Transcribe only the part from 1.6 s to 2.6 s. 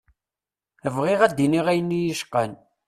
ayen iyi-icqan.